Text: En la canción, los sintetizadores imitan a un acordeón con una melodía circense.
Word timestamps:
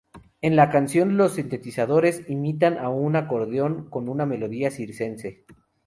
En 0.41 0.55
la 0.55 0.71
canción, 0.71 1.15
los 1.15 1.33
sintetizadores 1.35 2.23
imitan 2.27 2.79
a 2.79 2.89
un 2.89 3.15
acordeón 3.15 3.87
con 3.91 4.09
una 4.09 4.25
melodía 4.25 4.71
circense. 4.71 5.45